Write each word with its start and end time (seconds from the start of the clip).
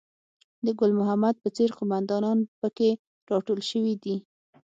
د 0.65 0.67
ګل 0.79 0.91
محمد 0.99 1.35
په 1.43 1.49
څېر 1.55 1.69
قوماندانان 1.77 2.39
په 2.59 2.67
کې 2.77 2.89
راټول 3.31 3.59
شوي 3.69 3.93
دي. 4.03 4.15